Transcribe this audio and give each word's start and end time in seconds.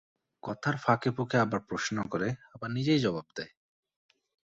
কথার 0.43 0.75
ফাঁকে-ফোঁকে 0.77 1.37
আবার 1.37 1.59
প্রশ্ন 1.61 1.95
করে, 2.09 2.27
আবার 2.53 2.69
নিজেই 2.71 2.99
জবাব 2.99 3.27
দেয়। 3.35 3.51